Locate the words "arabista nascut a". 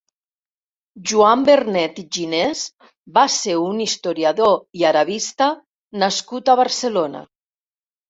4.95-6.61